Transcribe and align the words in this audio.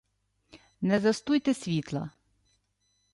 —Не 0.81 0.99
застуйте 0.99 1.53
світла! 1.53 2.09